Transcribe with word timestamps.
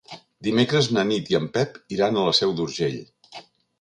Dimecres 0.45 0.87
na 0.97 1.03
Nit 1.09 1.29
i 1.33 1.37
en 1.41 1.47
Pep 1.57 1.77
iran 1.99 2.17
a 2.17 2.25
la 2.31 2.35
Seu 2.39 2.55
d'Urgell. 2.61 2.99